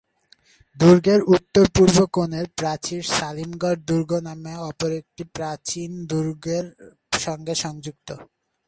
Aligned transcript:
দুর্গের 0.77 1.21
উত্তর-পূর্ব 1.35 1.97
কোণের 2.13 2.45
প্রাচীর 2.57 3.01
সালিমগড় 3.11 3.79
দুর্গ 3.87 4.11
নামে 4.19 4.53
অপর 4.69 4.89
একটি 4.91 5.23
প্রাচীন 5.35 5.89
দুর্গের 6.05 6.65
সঙ্গে 7.19 7.53
সংযুক্ত। 7.55 8.09